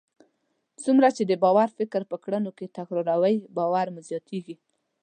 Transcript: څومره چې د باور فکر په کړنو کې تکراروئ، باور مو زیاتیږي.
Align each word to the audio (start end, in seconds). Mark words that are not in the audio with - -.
څومره 0.83 1.07
چې 1.15 1.23
د 1.25 1.33
باور 1.43 1.69
فکر 1.77 2.01
په 2.11 2.17
کړنو 2.23 2.51
کې 2.57 2.73
تکراروئ، 2.77 3.35
باور 3.57 3.85
مو 3.93 4.01
زیاتیږي. 4.09 4.55